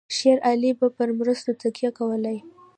[0.17, 2.37] شېر علي به پر مرستو تکیه کولای.